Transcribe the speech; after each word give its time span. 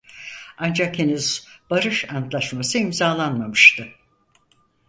Ancak 0.57 0.99
henüz 0.99 1.47
barış 1.69 2.09
antlaşması 2.09 2.77
imzalanmamıştı. 2.77 3.87